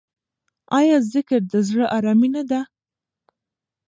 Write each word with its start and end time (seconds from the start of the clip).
آیا 0.79 0.97
ذکر 1.13 1.41
د 1.51 1.53
زړه 1.67 1.85
ارامي 1.97 2.29
نه 2.35 2.43
ده؟ 2.49 2.61